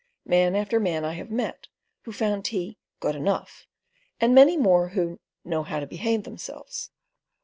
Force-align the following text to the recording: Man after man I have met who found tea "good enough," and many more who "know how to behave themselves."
Man 0.25 0.55
after 0.55 0.79
man 0.79 1.05
I 1.05 1.13
have 1.13 1.29
met 1.29 1.67
who 2.05 2.11
found 2.11 2.43
tea 2.45 2.79
"good 2.99 3.15
enough," 3.15 3.67
and 4.19 4.33
many 4.33 4.57
more 4.57 4.87
who 4.87 5.19
"know 5.45 5.61
how 5.61 5.79
to 5.79 5.85
behave 5.85 6.23
themselves." 6.23 6.89